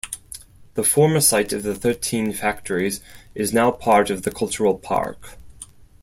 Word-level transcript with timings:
The 0.73 0.83
former 0.83 1.21
site 1.21 1.53
of 1.53 1.61
the 1.61 1.75
thirteen 1.75 2.33
factories 2.33 3.01
is 3.35 3.53
now 3.53 3.69
part 3.69 4.09
of 4.09 4.23
the 4.23 4.31
Cultural 4.31 4.79
Park. 4.79 5.37